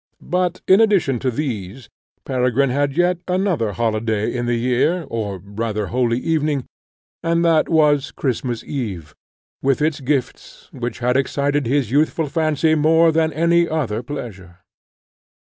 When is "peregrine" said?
2.25-2.71